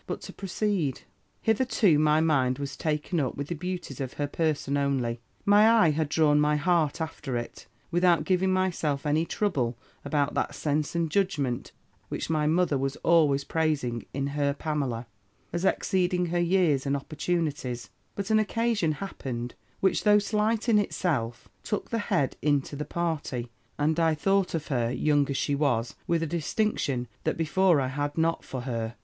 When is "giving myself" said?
8.23-9.05